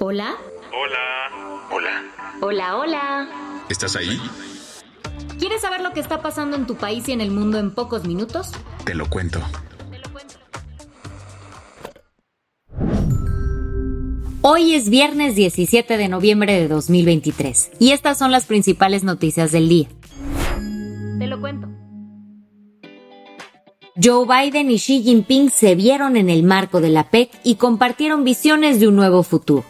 Hola. 0.00 0.36
Hola. 0.72 1.66
Hola. 1.72 2.04
Hola, 2.40 2.76
hola. 2.76 3.28
¿Estás 3.68 3.96
ahí? 3.96 4.20
¿Quieres 5.40 5.60
saber 5.60 5.80
lo 5.80 5.92
que 5.92 5.98
está 5.98 6.22
pasando 6.22 6.56
en 6.56 6.68
tu 6.68 6.76
país 6.76 7.08
y 7.08 7.12
en 7.12 7.20
el 7.20 7.32
mundo 7.32 7.58
en 7.58 7.74
pocos 7.74 8.04
minutos? 8.04 8.52
Te 8.84 8.94
lo 8.94 9.10
cuento. 9.10 9.40
Hoy 14.42 14.74
es 14.74 14.88
viernes 14.88 15.34
17 15.34 15.96
de 15.96 16.08
noviembre 16.08 16.52
de 16.52 16.68
2023 16.68 17.72
y 17.80 17.90
estas 17.90 18.18
son 18.18 18.30
las 18.30 18.46
principales 18.46 19.02
noticias 19.02 19.50
del 19.50 19.68
día. 19.68 19.88
Te 21.18 21.26
lo 21.26 21.40
cuento. 21.40 21.66
Joe 24.00 24.26
Biden 24.26 24.70
y 24.70 24.76
Xi 24.76 25.02
Jinping 25.02 25.50
se 25.50 25.74
vieron 25.74 26.16
en 26.16 26.30
el 26.30 26.44
marco 26.44 26.80
de 26.80 26.90
la 26.90 27.10
PEC 27.10 27.30
y 27.42 27.56
compartieron 27.56 28.22
visiones 28.22 28.78
de 28.78 28.86
un 28.86 28.94
nuevo 28.94 29.24
futuro. 29.24 29.64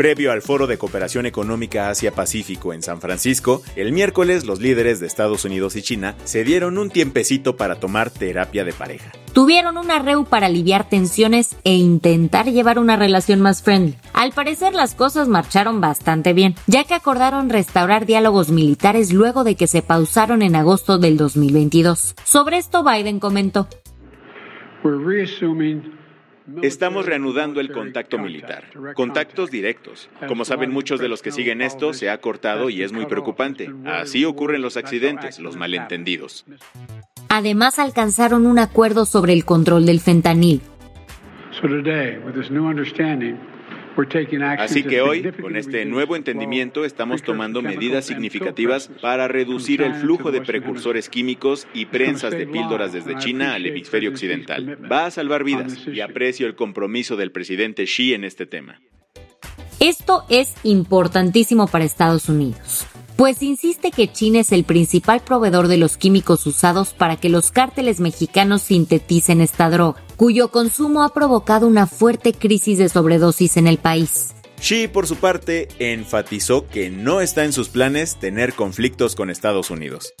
Previo 0.00 0.32
al 0.32 0.40
Foro 0.40 0.66
de 0.66 0.78
Cooperación 0.78 1.26
Económica 1.26 1.90
Asia-Pacífico 1.90 2.72
en 2.72 2.80
San 2.80 3.02
Francisco, 3.02 3.60
el 3.76 3.92
miércoles 3.92 4.46
los 4.46 4.58
líderes 4.58 4.98
de 4.98 5.06
Estados 5.06 5.44
Unidos 5.44 5.76
y 5.76 5.82
China 5.82 6.16
se 6.24 6.42
dieron 6.42 6.78
un 6.78 6.88
tiempecito 6.88 7.58
para 7.58 7.74
tomar 7.74 8.08
terapia 8.08 8.64
de 8.64 8.72
pareja. 8.72 9.12
Tuvieron 9.34 9.76
una 9.76 9.98
reu 9.98 10.24
para 10.24 10.46
aliviar 10.46 10.88
tensiones 10.88 11.54
e 11.64 11.74
intentar 11.74 12.46
llevar 12.46 12.78
una 12.78 12.96
relación 12.96 13.42
más 13.42 13.62
friendly. 13.62 13.94
Al 14.14 14.32
parecer 14.32 14.72
las 14.72 14.94
cosas 14.94 15.28
marcharon 15.28 15.82
bastante 15.82 16.32
bien, 16.32 16.54
ya 16.66 16.84
que 16.84 16.94
acordaron 16.94 17.50
restaurar 17.50 18.06
diálogos 18.06 18.48
militares 18.48 19.12
luego 19.12 19.44
de 19.44 19.54
que 19.54 19.66
se 19.66 19.82
pausaron 19.82 20.40
en 20.40 20.56
agosto 20.56 20.96
del 20.96 21.18
2022. 21.18 22.14
Sobre 22.24 22.56
esto 22.56 22.82
Biden 22.82 23.20
comentó. 23.20 23.68
Estamos 26.62 27.06
reanudando 27.06 27.60
el 27.60 27.70
contacto 27.72 28.18
militar, 28.18 28.64
contactos 28.94 29.50
directos. 29.50 30.08
Como 30.28 30.44
saben 30.44 30.70
muchos 30.70 31.00
de 31.00 31.08
los 31.08 31.22
que 31.22 31.32
siguen 31.32 31.62
esto, 31.62 31.92
se 31.92 32.10
ha 32.10 32.20
cortado 32.20 32.70
y 32.70 32.82
es 32.82 32.92
muy 32.92 33.06
preocupante. 33.06 33.70
Así 33.84 34.24
ocurren 34.24 34.62
los 34.62 34.76
accidentes, 34.76 35.38
los 35.38 35.56
malentendidos. 35.56 36.44
Además 37.28 37.78
alcanzaron 37.78 38.46
un 38.46 38.58
acuerdo 38.58 39.04
sobre 39.04 39.32
el 39.32 39.44
control 39.44 39.86
del 39.86 40.00
fentanil. 40.00 40.60
Así 44.58 44.82
que 44.82 45.00
hoy, 45.00 45.22
con 45.40 45.56
este 45.56 45.84
nuevo 45.84 46.16
entendimiento, 46.16 46.84
estamos 46.84 47.22
tomando 47.22 47.62
medidas 47.62 48.06
significativas 48.06 48.90
para 49.00 49.28
reducir 49.28 49.82
el 49.82 49.94
flujo 49.94 50.30
de 50.30 50.40
precursores 50.40 51.08
químicos 51.08 51.66
y 51.74 51.86
prensas 51.86 52.32
de 52.32 52.46
píldoras 52.46 52.92
desde 52.92 53.16
China 53.18 53.54
al 53.54 53.66
hemisferio 53.66 54.10
occidental. 54.10 54.78
Va 54.90 55.06
a 55.06 55.10
salvar 55.10 55.44
vidas 55.44 55.86
y 55.86 56.00
aprecio 56.00 56.46
el 56.46 56.54
compromiso 56.54 57.16
del 57.16 57.32
presidente 57.32 57.84
Xi 57.84 58.14
en 58.14 58.24
este 58.24 58.46
tema. 58.46 58.80
Esto 59.78 60.24
es 60.28 60.54
importantísimo 60.62 61.66
para 61.66 61.84
Estados 61.84 62.28
Unidos 62.28 62.86
pues 63.20 63.42
insiste 63.42 63.90
que 63.90 64.10
China 64.10 64.40
es 64.40 64.50
el 64.50 64.64
principal 64.64 65.20
proveedor 65.20 65.68
de 65.68 65.76
los 65.76 65.98
químicos 65.98 66.46
usados 66.46 66.94
para 66.94 67.16
que 67.16 67.28
los 67.28 67.50
cárteles 67.50 68.00
mexicanos 68.00 68.62
sinteticen 68.62 69.42
esta 69.42 69.68
droga, 69.68 70.02
cuyo 70.20 70.48
consumo 70.48 71.02
ha 71.02 71.14
provocado 71.14 71.66
una 71.66 71.86
fuerte 71.86 72.34
crisis 72.34 72.76
de 72.76 72.90
sobredosis 72.90 73.56
en 73.56 73.66
el 73.66 73.78
país. 73.78 74.34
Xi, 74.60 74.86
por 74.86 75.06
su 75.06 75.16
parte, 75.16 75.68
enfatizó 75.78 76.68
que 76.68 76.90
no 76.90 77.22
está 77.22 77.46
en 77.46 77.54
sus 77.54 77.70
planes 77.70 78.18
tener 78.18 78.52
conflictos 78.52 79.16
con 79.16 79.30
Estados 79.30 79.70
Unidos. 79.70 80.12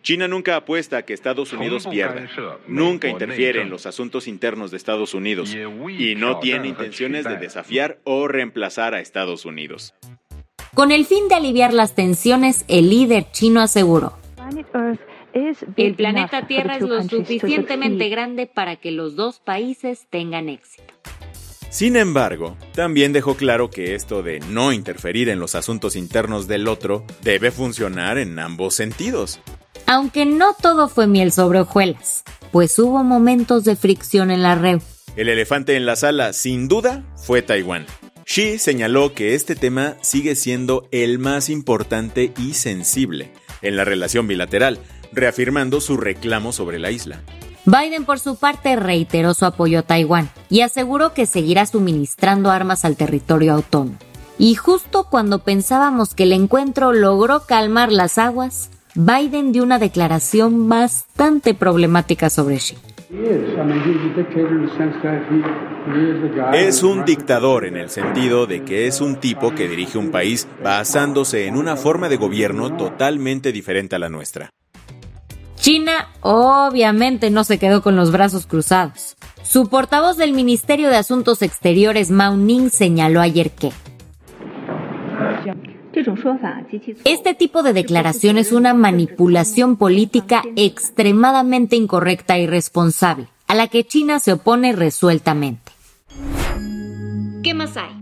China 0.00 0.28
nunca 0.28 0.56
apuesta 0.56 0.96
a 0.96 1.02
que 1.02 1.12
Estados 1.12 1.52
Unidos 1.52 1.86
pierda, 1.86 2.26
nunca 2.66 3.06
interfiere 3.06 3.60
en 3.60 3.68
los 3.68 3.84
asuntos 3.84 4.26
internos 4.26 4.70
de 4.70 4.78
Estados 4.78 5.12
Unidos 5.12 5.54
y 5.54 6.14
no 6.14 6.38
tiene 6.38 6.68
intenciones 6.68 7.26
de 7.26 7.36
desafiar 7.36 7.98
o 8.04 8.28
reemplazar 8.28 8.94
a 8.94 9.00
Estados 9.00 9.44
Unidos. 9.44 9.92
Con 10.72 10.90
el 10.90 11.04
fin 11.04 11.28
de 11.28 11.34
aliviar 11.34 11.74
las 11.74 11.94
tensiones, 11.94 12.64
el 12.68 12.88
líder 12.88 13.30
chino 13.32 13.60
aseguró, 13.60 14.14
el 15.76 15.94
planeta 15.94 16.46
Tierra 16.46 16.76
es 16.76 16.82
lo 16.82 17.02
suficientemente 17.02 18.08
grande 18.08 18.46
para 18.46 18.76
que 18.76 18.90
los 18.90 19.16
dos 19.16 19.40
países 19.40 20.06
tengan 20.10 20.48
éxito. 20.48 20.94
Sin 21.70 21.96
embargo, 21.96 22.56
también 22.74 23.12
dejó 23.12 23.36
claro 23.36 23.68
que 23.68 23.94
esto 23.94 24.22
de 24.22 24.40
no 24.40 24.72
interferir 24.72 25.28
en 25.28 25.38
los 25.38 25.54
asuntos 25.54 25.96
internos 25.96 26.48
del 26.48 26.66
otro 26.66 27.04
debe 27.22 27.50
funcionar 27.50 28.16
en 28.16 28.38
ambos 28.38 28.74
sentidos. 28.74 29.38
Aunque 29.86 30.24
no 30.24 30.54
todo 30.54 30.88
fue 30.88 31.06
miel 31.06 31.30
sobre 31.30 31.60
hojuelas, 31.60 32.24
pues 32.52 32.78
hubo 32.78 33.04
momentos 33.04 33.64
de 33.64 33.76
fricción 33.76 34.30
en 34.30 34.42
la 34.42 34.54
red. 34.54 34.80
El 35.16 35.28
elefante 35.28 35.76
en 35.76 35.84
la 35.84 35.96
sala, 35.96 36.32
sin 36.32 36.68
duda, 36.68 37.04
fue 37.16 37.42
Taiwán. 37.42 37.86
Xi 38.24 38.58
señaló 38.58 39.14
que 39.14 39.34
este 39.34 39.54
tema 39.54 39.96
sigue 40.00 40.34
siendo 40.34 40.88
el 40.90 41.18
más 41.18 41.48
importante 41.50 42.32
y 42.38 42.54
sensible 42.54 43.30
en 43.62 43.76
la 43.76 43.84
relación 43.84 44.26
bilateral, 44.26 44.78
reafirmando 45.12 45.80
su 45.80 45.96
reclamo 45.96 46.52
sobre 46.52 46.78
la 46.78 46.90
isla. 46.90 47.20
Biden, 47.64 48.04
por 48.04 48.18
su 48.18 48.36
parte, 48.36 48.76
reiteró 48.76 49.34
su 49.34 49.44
apoyo 49.44 49.80
a 49.80 49.82
Taiwán 49.82 50.30
y 50.48 50.62
aseguró 50.62 51.12
que 51.12 51.26
seguirá 51.26 51.66
suministrando 51.66 52.50
armas 52.50 52.84
al 52.84 52.96
territorio 52.96 53.52
autónomo. 53.52 53.98
Y 54.38 54.54
justo 54.54 55.08
cuando 55.10 55.40
pensábamos 55.40 56.14
que 56.14 56.22
el 56.22 56.32
encuentro 56.32 56.92
logró 56.92 57.44
calmar 57.44 57.90
las 57.92 58.18
aguas, 58.18 58.70
Biden 58.94 59.52
dio 59.52 59.64
una 59.64 59.78
declaración 59.78 60.68
bastante 60.68 61.54
problemática 61.54 62.30
sobre 62.30 62.56
Xi. 62.56 62.76
Es 66.52 66.82
un 66.82 67.04
dictador 67.04 67.64
en 67.64 67.76
el 67.76 67.90
sentido 67.90 68.46
de 68.46 68.64
que 68.64 68.86
es 68.86 69.00
un 69.00 69.16
tipo 69.16 69.54
que 69.54 69.68
dirige 69.68 69.98
un 69.98 70.10
país 70.10 70.48
basándose 70.62 71.46
en 71.46 71.56
una 71.56 71.76
forma 71.76 72.08
de 72.08 72.16
gobierno 72.16 72.76
totalmente 72.76 73.52
diferente 73.52 73.96
a 73.96 73.98
la 73.98 74.08
nuestra. 74.08 74.50
China 75.56 76.08
obviamente 76.20 77.30
no 77.30 77.44
se 77.44 77.58
quedó 77.58 77.82
con 77.82 77.96
los 77.96 78.12
brazos 78.12 78.46
cruzados. 78.46 79.16
Su 79.42 79.68
portavoz 79.68 80.16
del 80.16 80.32
Ministerio 80.32 80.88
de 80.88 80.96
Asuntos 80.96 81.42
Exteriores, 81.42 82.10
Mao 82.10 82.36
Ning, 82.36 82.70
señaló 82.70 83.20
ayer 83.20 83.50
que 83.50 83.72
este 87.04 87.34
tipo 87.34 87.62
de 87.62 87.72
declaración 87.72 88.38
es 88.38 88.52
una 88.52 88.74
manipulación 88.74 89.76
política 89.76 90.42
extremadamente 90.54 91.76
incorrecta 91.76 92.38
y 92.38 92.46
responsable, 92.46 93.28
a 93.46 93.54
la 93.54 93.68
que 93.68 93.84
China 93.84 94.20
se 94.20 94.34
opone 94.34 94.72
resueltamente. 94.72 95.72
¿Qué 97.42 97.54
más 97.54 97.76
hay? 97.76 97.92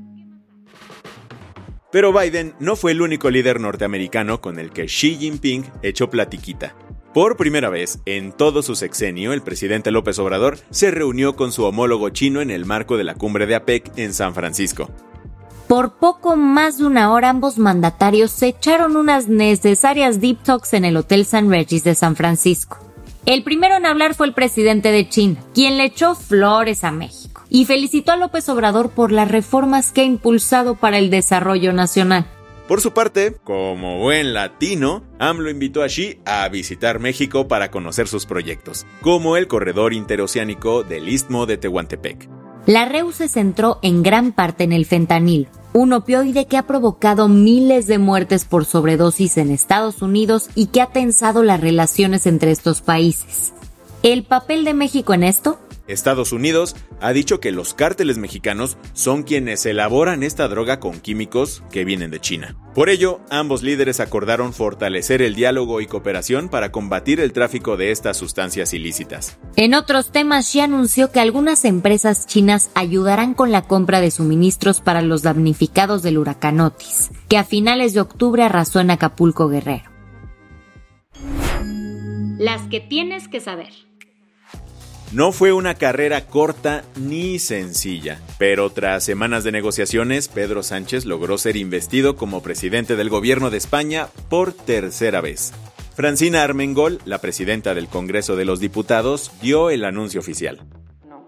Pero 1.93 2.13
Biden 2.13 2.55
no 2.59 2.77
fue 2.77 2.93
el 2.93 3.03
único 3.03 3.31
líder 3.31 3.61
norteamericano 3.61 4.41
con 4.41 4.59
el 4.59 4.71
que 4.71 4.87
Xi 4.87 5.17
Jinping 5.17 5.65
echó 5.83 6.11
platiquita. 6.11 6.75
Por 7.15 7.37
primera 7.37 7.71
vez 7.71 8.01
en 8.05 8.33
todo 8.33 8.63
su 8.63 8.75
sexenio, 8.75 9.33
el 9.33 9.43
presidente 9.43 9.91
López 9.91 10.19
Obrador 10.19 10.59
se 10.71 10.91
reunió 10.91 11.37
con 11.37 11.53
su 11.53 11.65
homólogo 11.65 12.11
chino 12.11 12.41
en 12.41 12.51
el 12.51 12.67
marco 12.67 12.97
de 12.97 13.05
la 13.05 13.15
cumbre 13.15 13.47
de 13.47 13.55
APEC 13.55 13.93
en 13.97 14.13
San 14.13 14.35
Francisco. 14.35 14.91
Por 15.69 15.95
poco 15.97 16.37
más 16.37 16.79
de 16.79 16.85
una 16.85 17.13
hora 17.13 17.31
ambos 17.31 17.59
mandatarios 17.59 18.31
se 18.31 18.49
echaron 18.49 18.97
unas 18.97 19.29
necesarias 19.29 20.21
deep 20.21 20.43
talks 20.43 20.75
en 20.75 20.85
el 20.85 20.97
Hotel 20.97 21.25
San 21.25 21.51
Regis 21.51 21.85
de 21.85 21.95
San 21.95 22.17
Francisco. 22.17 22.79
El 23.25 23.43
primero 23.43 23.77
en 23.77 23.87
hablar 23.87 24.15
fue 24.15 24.27
el 24.27 24.35
presidente 24.35 24.93
de 24.93 25.09
China, 25.09 25.41
quien 25.55 25.79
le 25.79 25.85
echó 25.87 26.15
flores 26.15 26.85
a 26.85 26.93
México 26.93 27.26
y 27.49 27.65
felicitó 27.65 28.13
a 28.13 28.17
López 28.17 28.49
Obrador 28.49 28.91
por 28.91 29.13
las 29.13 29.31
reformas 29.31 29.93
que 29.93 30.03
ha 30.03 30.05
impulsado 30.05 30.75
para 30.75 30.99
el 30.99 31.11
desarrollo 31.11 31.73
nacional. 31.73 32.27
Por 32.69 32.81
su 32.81 32.93
parte, 32.93 33.37
como 33.45 34.01
buen 34.01 34.35
latino, 34.35 35.05
AMLO 35.21 35.51
invitó 35.51 35.85
a 35.85 35.87
Xi 35.87 36.19
a 36.25 36.49
visitar 36.49 36.99
México 36.99 37.47
para 37.47 37.71
conocer 37.71 38.09
sus 38.09 38.27
proyectos, 38.27 38.87
como 39.03 39.37
el 39.37 39.47
corredor 39.47 39.93
interoceánico 39.93 40.83
del 40.83 41.09
Istmo 41.09 41.47
de 41.47 41.59
Tehuantepec. 41.59 42.29
La 42.67 42.85
REU 42.85 43.13
se 43.13 43.29
centró 43.29 43.79
en 43.83 44.03
gran 44.03 44.33
parte 44.33 44.65
en 44.65 44.73
el 44.73 44.87
fentanil, 44.87 45.47
un 45.73 45.93
opioide 45.93 46.47
que 46.47 46.57
ha 46.57 46.67
provocado 46.67 47.29
miles 47.29 47.87
de 47.87 47.99
muertes 47.99 48.45
por 48.45 48.65
sobredosis 48.65 49.37
en 49.37 49.53
Estados 49.53 50.03
Unidos 50.03 50.49
y 50.57 50.67
que 50.67 50.81
ha 50.81 50.87
tensado 50.87 51.45
las 51.45 51.61
relaciones 51.61 52.27
entre 52.27 52.51
estos 52.51 52.81
países. 52.81 53.53
¿El 54.03 54.25
papel 54.25 54.65
de 54.65 54.75
México 54.75 55.15
en 55.15 55.23
esto? 55.23 55.61
Estados 55.89 56.33
Unidos 56.33 56.77
ha 57.01 57.13
dicho 57.13 57.41
que 57.41 57.53
los 57.53 57.75
cárteles 57.75 58.19
mexicanos 58.19 58.79
son 58.93 59.23
quienes 59.23 59.65
elaboran 59.67 60.23
esta 60.23 60.49
droga 60.49 60.81
con 60.81 61.01
químicos 61.01 61.63
que 61.71 61.85
vienen 61.85 62.11
de 62.11 62.21
China. 62.21 62.57
Por 62.75 62.91
ello, 62.91 63.21
ambos 63.31 63.63
líderes 63.63 64.01
acordaron 64.01 64.53
fortalecer 64.53 65.23
el 65.23 65.35
diálogo 65.35 65.81
y 65.81 65.87
cooperación 65.87 66.51
para 66.51 66.73
combatir 66.73 67.21
el 67.21 67.33
tráfico 67.33 67.77
de 67.77 67.91
estas 67.91 68.19
sustancias 68.19 68.75
ilícitas. 68.75 69.39
En 69.57 69.73
otros 69.73 70.13
temas, 70.13 70.47
Xi 70.53 70.61
anunció 70.61 71.11
que 71.11 71.21
algunas 71.21 71.65
empresas 71.65 72.27
chinas 72.27 72.71
ayudarán 72.75 73.33
con 73.33 73.51
la 73.51 73.63
compra 73.63 74.01
de 74.01 74.11
suministros 74.11 74.81
para 74.81 75.01
los 75.01 75.23
damnificados 75.23 76.03
del 76.03 76.19
huracán 76.19 76.61
Otis, 76.61 77.11
que 77.29 77.39
a 77.39 77.45
finales 77.45 77.95
de 77.95 78.01
octubre 78.01 78.43
arrasó 78.43 78.81
en 78.81 78.91
Acapulco 78.91 79.49
Guerrero. 79.49 79.91
Las 82.39 82.61
que 82.69 82.81
tienes 82.81 83.29
que 83.29 83.41
saber. 83.41 83.86
No 85.13 85.31
fue 85.31 85.53
una 85.53 85.75
carrera 85.75 86.27
corta 86.27 86.83
ni 86.97 87.39
sencilla, 87.39 88.19
pero 88.39 88.71
tras 88.71 89.05
semanas 89.05 89.45
de 89.45 89.53
negociaciones, 89.53 90.27
Pedro 90.27 90.65
Sánchez 90.65 91.05
logró 91.05 91.39
ser 91.39 91.57
investido 91.57 92.17
como 92.17 92.43
presidente 92.43 92.97
del 92.97 93.09
gobierno 93.09 93.51
de 93.51 93.57
España 93.57 94.09
por 94.29 94.53
tercera 94.53 95.21
vez. 95.21 95.55
Francina 95.95 96.43
Armengol, 96.43 96.99
la 97.05 97.19
presidenta 97.19 97.73
del 97.73 97.87
Congreso 97.87 98.35
de 98.35 98.45
los 98.47 98.59
Diputados, 98.59 99.31
dio 99.41 99.71
el 99.71 99.85
anuncio 99.85 100.19
oficial. 100.19 100.61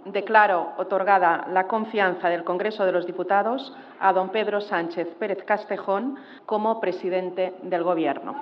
Declaro 0.05 0.73
otorgada 0.79 1.47
la 1.53 1.69
confianza 1.69 2.29
del 2.29 2.43
Congreso 2.43 2.85
de 2.85 2.93
los 2.93 3.07
Diputados 3.07 3.73
a 4.01 4.13
don 4.13 4.31
Pedro 4.31 4.61
Sánchez 4.61 5.07
Pérez 5.21 5.45
Castejón 5.45 6.17
como 6.47 6.81
presidente 6.81 7.55
del 7.63 7.85
Gobierno. 7.85 8.35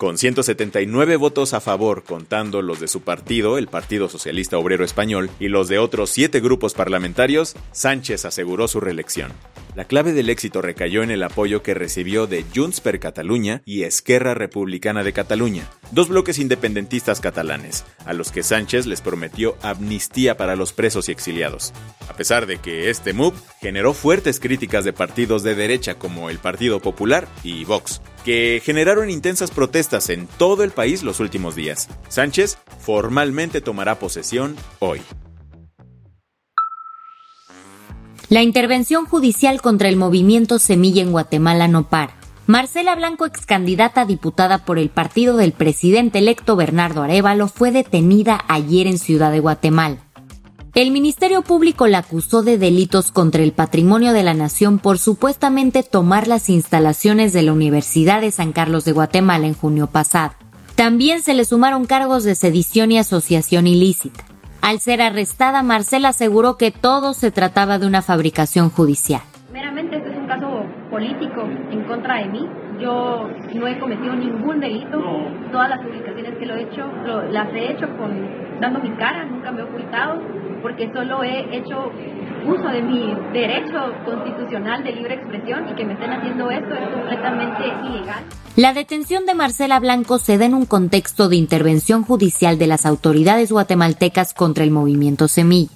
Con 0.00 0.16
179 0.16 1.16
votos 1.16 1.52
a 1.52 1.60
favor, 1.60 2.04
contando 2.04 2.62
los 2.62 2.80
de 2.80 2.88
su 2.88 3.02
partido, 3.02 3.58
el 3.58 3.66
Partido 3.66 4.08
Socialista 4.08 4.56
Obrero 4.56 4.82
Español, 4.82 5.28
y 5.38 5.48
los 5.48 5.68
de 5.68 5.78
otros 5.78 6.08
siete 6.08 6.40
grupos 6.40 6.72
parlamentarios, 6.72 7.54
Sánchez 7.72 8.24
aseguró 8.24 8.66
su 8.66 8.80
reelección. 8.80 9.30
La 9.76 9.84
clave 9.84 10.12
del 10.12 10.30
éxito 10.30 10.62
recayó 10.62 11.04
en 11.04 11.12
el 11.12 11.22
apoyo 11.22 11.62
que 11.62 11.74
recibió 11.74 12.26
de 12.26 12.44
Junts 12.54 12.80
per 12.80 12.98
Catalunya 12.98 13.62
y 13.64 13.84
Esquerra 13.84 14.34
Republicana 14.34 15.04
de 15.04 15.12
Cataluña, 15.12 15.70
dos 15.92 16.08
bloques 16.08 16.40
independentistas 16.40 17.20
catalanes, 17.20 17.84
a 18.04 18.12
los 18.12 18.32
que 18.32 18.42
Sánchez 18.42 18.86
les 18.86 19.00
prometió 19.00 19.56
amnistía 19.62 20.36
para 20.36 20.56
los 20.56 20.72
presos 20.72 21.08
y 21.08 21.12
exiliados. 21.12 21.72
A 22.08 22.14
pesar 22.14 22.46
de 22.46 22.58
que 22.58 22.90
este 22.90 23.12
move 23.12 23.36
generó 23.60 23.94
fuertes 23.94 24.40
críticas 24.40 24.84
de 24.84 24.92
partidos 24.92 25.44
de 25.44 25.54
derecha 25.54 25.94
como 25.94 26.30
el 26.30 26.38
Partido 26.38 26.80
Popular 26.80 27.28
y 27.44 27.64
Vox, 27.64 28.02
que 28.24 28.60
generaron 28.64 29.08
intensas 29.08 29.52
protestas 29.52 30.10
en 30.10 30.26
todo 30.26 30.64
el 30.64 30.72
país 30.72 31.04
los 31.04 31.20
últimos 31.20 31.54
días. 31.54 31.88
Sánchez 32.08 32.58
formalmente 32.80 33.60
tomará 33.60 34.00
posesión 34.00 34.56
hoy. 34.80 35.00
La 38.30 38.44
intervención 38.44 39.06
judicial 39.06 39.60
contra 39.60 39.88
el 39.88 39.96
movimiento 39.96 40.60
Semilla 40.60 41.02
en 41.02 41.10
Guatemala 41.10 41.66
no 41.66 41.88
para. 41.88 42.14
Marcela 42.46 42.94
Blanco, 42.94 43.26
ex 43.26 43.44
candidata 43.44 44.02
a 44.02 44.06
diputada 44.06 44.64
por 44.64 44.78
el 44.78 44.88
partido 44.88 45.36
del 45.36 45.50
presidente 45.50 46.20
electo 46.20 46.54
Bernardo 46.54 47.02
Arevalo, 47.02 47.48
fue 47.48 47.72
detenida 47.72 48.40
ayer 48.46 48.86
en 48.86 48.98
Ciudad 48.98 49.32
de 49.32 49.40
Guatemala. 49.40 49.96
El 50.76 50.92
Ministerio 50.92 51.42
Público 51.42 51.88
la 51.88 51.98
acusó 51.98 52.44
de 52.44 52.56
delitos 52.56 53.10
contra 53.10 53.42
el 53.42 53.50
patrimonio 53.50 54.12
de 54.12 54.22
la 54.22 54.34
nación 54.34 54.78
por 54.78 55.00
supuestamente 55.00 55.82
tomar 55.82 56.28
las 56.28 56.48
instalaciones 56.50 57.32
de 57.32 57.42
la 57.42 57.52
Universidad 57.52 58.20
de 58.20 58.30
San 58.30 58.52
Carlos 58.52 58.84
de 58.84 58.92
Guatemala 58.92 59.48
en 59.48 59.54
junio 59.54 59.88
pasado. 59.88 60.34
También 60.76 61.20
se 61.20 61.34
le 61.34 61.44
sumaron 61.44 61.84
cargos 61.84 62.22
de 62.22 62.36
sedición 62.36 62.92
y 62.92 62.98
asociación 62.98 63.66
ilícita. 63.66 64.29
Al 64.62 64.78
ser 64.78 65.00
arrestada, 65.00 65.62
Marcela 65.62 66.10
aseguró 66.10 66.56
que 66.56 66.70
todo 66.70 67.14
se 67.14 67.30
trataba 67.30 67.78
de 67.78 67.86
una 67.86 68.02
fabricación 68.02 68.70
judicial. 68.70 69.22
Meramente 69.52 69.96
este 69.96 70.10
es 70.10 70.16
un 70.16 70.26
caso 70.26 70.64
político 70.90 71.42
en 71.70 71.82
contra 71.84 72.18
de 72.18 72.26
mí. 72.26 72.46
Yo 72.80 73.28
no 73.54 73.66
he 73.66 73.78
cometido 73.78 74.14
ningún 74.14 74.60
delito. 74.60 74.98
Todas 75.50 75.70
las 75.70 75.80
publicaciones 75.80 76.38
que 76.38 76.46
lo 76.46 76.54
he 76.54 76.62
hecho, 76.62 76.84
las 77.30 77.48
he 77.52 77.72
hecho 77.72 77.86
con 77.96 78.60
dando 78.60 78.78
mi 78.80 78.90
cara, 78.90 79.24
nunca 79.24 79.50
me 79.50 79.60
he 79.60 79.64
ocultado, 79.64 80.20
porque 80.62 80.90
solo 80.92 81.22
he 81.22 81.56
hecho 81.56 81.90
uso 82.46 82.68
de 82.68 82.82
mi 82.82 83.14
derecho 83.32 83.92
constitucional 84.04 84.82
de 84.82 84.92
libre 84.92 85.14
expresión 85.14 85.68
y 85.68 85.74
que 85.74 85.84
me 85.84 85.92
estén 85.94 86.12
haciendo 86.12 86.50
esto 86.50 86.74
es 86.74 86.88
completamente 86.88 87.62
ilegal. 87.86 88.24
La 88.56 88.72
detención 88.72 89.26
de 89.26 89.34
Marcela 89.34 89.78
Blanco 89.78 90.18
se 90.18 90.38
da 90.38 90.46
en 90.46 90.54
un 90.54 90.66
contexto 90.66 91.28
de 91.28 91.36
intervención 91.36 92.02
judicial 92.02 92.58
de 92.58 92.66
las 92.66 92.86
autoridades 92.86 93.52
guatemaltecas 93.52 94.34
contra 94.34 94.64
el 94.64 94.70
movimiento 94.70 95.28
Semilla. 95.28 95.70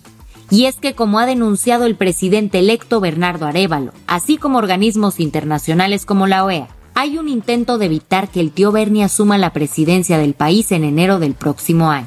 Y 0.51 0.67
es 0.67 0.77
que, 0.77 0.95
como 0.95 1.19
ha 1.19 1.27
denunciado 1.27 1.87
el 1.87 1.97
presidente 1.97 2.59
electo 2.59 3.01
Bernardo 3.01 3.47
Arevalo, 3.47 3.93
así 4.07 4.37
como 4.37 4.59
organismos 4.59 5.19
internacionales 5.19 6.05
como 6.05 6.27
la 6.27 6.45
OEA, 6.45 6.69
hay 6.95 7.19
un 7.19 7.29
intento 7.29 7.79
de 7.79 7.87
evitar 7.87 8.29
que 8.29 8.41
el 8.41 8.53
tío 8.53 8.71
Bernie 8.71 9.05
asuma 9.05 9.39
la 9.39 9.53
presidencia 9.53 10.19
del 10.19 10.35
país 10.35 10.71
en 10.71 10.85
enero 10.85 11.19
del 11.19 11.35
próximo 11.35 11.91
año. 11.91 12.07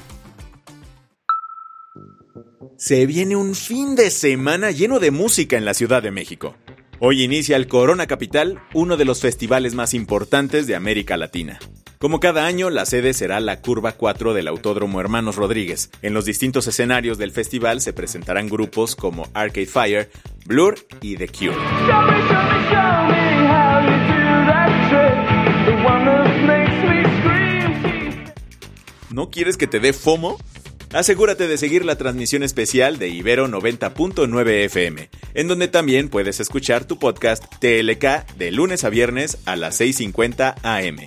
Se 2.77 3.05
viene 3.05 3.35
un 3.35 3.55
fin 3.55 3.95
de 3.95 4.11
semana 4.11 4.71
lleno 4.71 4.99
de 4.99 5.11
música 5.11 5.57
en 5.57 5.65
la 5.65 5.73
Ciudad 5.73 6.03
de 6.03 6.11
México. 6.11 6.55
Hoy 6.99 7.23
inicia 7.23 7.55
el 7.55 7.67
Corona 7.67 8.07
Capital, 8.07 8.61
uno 8.73 8.97
de 8.97 9.05
los 9.05 9.21
festivales 9.21 9.73
más 9.75 9.93
importantes 9.93 10.67
de 10.67 10.75
América 10.75 11.17
Latina. 11.17 11.59
Como 11.99 12.19
cada 12.19 12.45
año, 12.45 12.69
la 12.69 12.85
sede 12.85 13.13
será 13.13 13.39
la 13.39 13.61
Curva 13.61 13.93
4 13.93 14.35
del 14.35 14.47
Autódromo 14.47 15.01
Hermanos 15.01 15.35
Rodríguez. 15.35 15.89
En 16.03 16.13
los 16.13 16.25
distintos 16.25 16.67
escenarios 16.67 17.17
del 17.17 17.31
festival 17.31 17.81
se 17.81 17.93
presentarán 17.93 18.47
grupos 18.47 18.95
como 18.95 19.27
Arcade 19.33 19.65
Fire, 19.65 20.11
Blur 20.45 20.75
y 21.01 21.17
The 21.17 21.27
Cure. 21.27 21.55
¿No 29.09 29.31
quieres 29.31 29.57
que 29.57 29.65
te 29.65 29.79
dé 29.79 29.93
FOMO? 29.93 30.37
Asegúrate 30.93 31.47
de 31.47 31.57
seguir 31.57 31.83
la 31.83 31.97
transmisión 31.97 32.43
especial 32.43 32.97
de 32.97 33.09
Ibero 33.09 33.47
90.9 33.47 34.65
FM, 34.65 35.09
en 35.33 35.47
donde 35.47 35.67
también 35.67 36.07
puedes 36.07 36.39
escuchar 36.39 36.85
tu 36.85 36.97
podcast 36.97 37.43
TLK 37.59 38.37
de 38.37 38.51
lunes 38.51 38.85
a 38.85 38.89
viernes 38.89 39.37
a 39.45 39.57
las 39.57 39.81
6.50 39.81 40.55
am. 40.63 41.05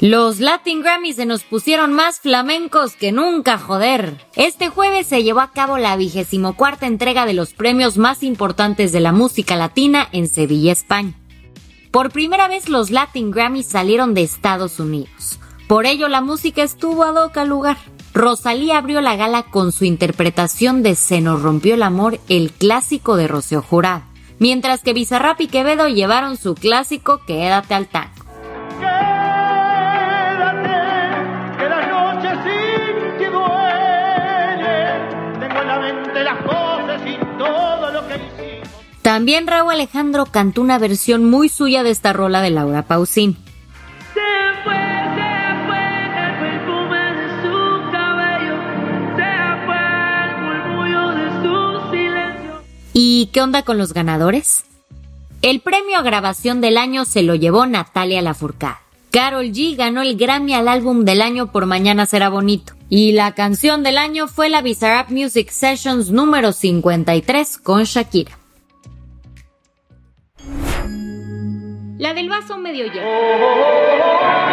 Los 0.00 0.40
Latin 0.40 0.82
Grammys 0.82 1.16
se 1.16 1.24
nos 1.24 1.44
pusieron 1.44 1.92
más 1.92 2.18
flamencos 2.18 2.96
que 2.96 3.12
nunca, 3.12 3.58
joder. 3.58 4.18
Este 4.34 4.68
jueves 4.68 5.06
se 5.06 5.22
llevó 5.22 5.40
a 5.40 5.52
cabo 5.52 5.78
la 5.78 5.96
vigésimo 5.96 6.56
cuarta 6.56 6.86
entrega 6.86 7.26
de 7.26 7.32
los 7.32 7.54
premios 7.54 7.96
más 7.96 8.24
importantes 8.24 8.90
de 8.90 8.98
la 8.98 9.12
música 9.12 9.54
latina 9.54 10.08
en 10.10 10.26
Sevilla, 10.26 10.72
España. 10.72 11.14
Por 11.92 12.10
primera 12.10 12.48
vez 12.48 12.68
los 12.68 12.90
Latin 12.90 13.30
Grammys 13.30 13.66
salieron 13.66 14.14
de 14.14 14.24
Estados 14.24 14.80
Unidos. 14.80 15.38
Por 15.74 15.86
ello 15.86 16.06
la 16.06 16.20
música 16.20 16.62
estuvo 16.62 17.02
a 17.02 17.10
doca 17.10 17.44
lugar. 17.44 17.76
Rosalía 18.12 18.78
abrió 18.78 19.00
la 19.00 19.16
gala 19.16 19.42
con 19.42 19.72
su 19.72 19.84
interpretación 19.84 20.84
de 20.84 20.94
Se 20.94 21.20
nos 21.20 21.42
rompió 21.42 21.74
el 21.74 21.82
amor, 21.82 22.20
el 22.28 22.52
clásico 22.52 23.16
de 23.16 23.26
Rocío 23.26 23.60
Jurado, 23.60 24.04
mientras 24.38 24.84
que 24.84 24.92
Bizarrap 24.92 25.40
y 25.40 25.48
Quevedo 25.48 25.88
llevaron 25.88 26.36
su 26.36 26.54
clásico 26.54 27.22
Quédate 27.26 27.74
al 27.74 27.88
tango. 27.88 28.24
También 39.02 39.48
Raúl 39.48 39.72
Alejandro 39.72 40.26
cantó 40.26 40.60
una 40.60 40.78
versión 40.78 41.28
muy 41.28 41.48
suya 41.48 41.82
de 41.82 41.90
esta 41.90 42.12
rola 42.12 42.42
de 42.42 42.50
Laura 42.50 42.82
Pausini. 42.82 43.43
Qué 53.34 53.42
onda 53.42 53.62
con 53.62 53.76
los 53.78 53.92
ganadores? 53.92 54.64
El 55.42 55.60
premio 55.60 55.98
a 55.98 56.02
grabación 56.02 56.60
del 56.60 56.78
año 56.78 57.04
se 57.04 57.24
lo 57.24 57.34
llevó 57.34 57.66
Natalia 57.66 58.22
Lafourcade. 58.22 58.76
Carol 59.10 59.46
G 59.46 59.76
ganó 59.76 60.02
el 60.02 60.16
Grammy 60.16 60.54
al 60.54 60.68
álbum 60.68 61.04
del 61.04 61.20
año 61.20 61.50
por 61.50 61.66
Mañana 61.66 62.06
será 62.06 62.28
bonito. 62.28 62.74
Y 62.88 63.10
la 63.10 63.34
canción 63.34 63.82
del 63.82 63.98
año 63.98 64.28
fue 64.28 64.48
la 64.48 64.62
Bizarrap 64.62 65.10
Music 65.10 65.50
Sessions 65.50 66.10
número 66.10 66.52
53 66.52 67.58
con 67.58 67.82
Shakira. 67.82 68.38
La 71.98 72.14
del 72.14 72.28
vaso 72.28 72.56
medio 72.56 72.86
lleno. 72.86 74.43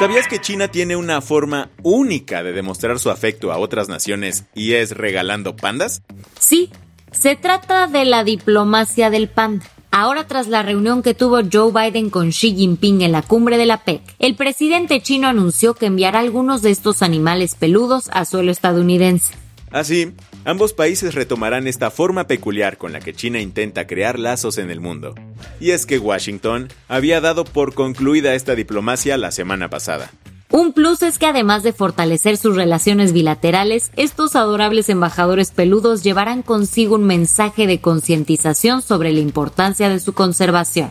¿Sabías 0.00 0.28
que 0.28 0.40
China 0.40 0.68
tiene 0.68 0.96
una 0.96 1.20
forma 1.20 1.68
única 1.82 2.42
de 2.42 2.52
demostrar 2.52 2.98
su 2.98 3.10
afecto 3.10 3.52
a 3.52 3.58
otras 3.58 3.90
naciones 3.90 4.46
y 4.54 4.72
es 4.72 4.96
regalando 4.96 5.56
pandas? 5.56 6.00
Sí, 6.38 6.70
se 7.12 7.36
trata 7.36 7.86
de 7.86 8.06
la 8.06 8.24
diplomacia 8.24 9.10
del 9.10 9.28
panda. 9.28 9.66
Ahora 9.90 10.26
tras 10.26 10.48
la 10.48 10.62
reunión 10.62 11.02
que 11.02 11.12
tuvo 11.12 11.40
Joe 11.52 11.70
Biden 11.70 12.08
con 12.08 12.30
Xi 12.30 12.56
Jinping 12.56 13.02
en 13.02 13.12
la 13.12 13.20
cumbre 13.20 13.58
de 13.58 13.66
la 13.66 13.84
PEC, 13.84 14.00
el 14.20 14.36
presidente 14.36 15.02
chino 15.02 15.28
anunció 15.28 15.74
que 15.74 15.84
enviará 15.84 16.20
algunos 16.20 16.62
de 16.62 16.70
estos 16.70 17.02
animales 17.02 17.54
peludos 17.54 18.08
a 18.10 18.24
suelo 18.24 18.52
estadounidense. 18.52 19.34
Así, 19.70 20.14
ambos 20.44 20.72
países 20.72 21.14
retomarán 21.14 21.68
esta 21.68 21.90
forma 21.90 22.26
peculiar 22.26 22.76
con 22.76 22.92
la 22.92 23.00
que 23.00 23.14
China 23.14 23.40
intenta 23.40 23.86
crear 23.86 24.18
lazos 24.18 24.58
en 24.58 24.70
el 24.70 24.80
mundo. 24.80 25.14
Y 25.60 25.70
es 25.70 25.86
que 25.86 25.98
Washington 25.98 26.68
había 26.88 27.20
dado 27.20 27.44
por 27.44 27.74
concluida 27.74 28.34
esta 28.34 28.54
diplomacia 28.54 29.16
la 29.16 29.30
semana 29.30 29.70
pasada. 29.70 30.10
Un 30.52 30.72
plus 30.72 31.02
es 31.02 31.18
que 31.18 31.26
además 31.26 31.62
de 31.62 31.72
fortalecer 31.72 32.36
sus 32.36 32.56
relaciones 32.56 33.12
bilaterales, 33.12 33.92
estos 33.94 34.34
adorables 34.34 34.88
embajadores 34.88 35.52
peludos 35.52 36.02
llevarán 36.02 36.42
consigo 36.42 36.96
un 36.96 37.04
mensaje 37.04 37.68
de 37.68 37.80
concientización 37.80 38.82
sobre 38.82 39.12
la 39.12 39.20
importancia 39.20 39.88
de 39.88 40.00
su 40.00 40.12
conservación. 40.12 40.90